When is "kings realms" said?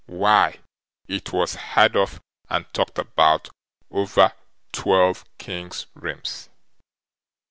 5.37-6.49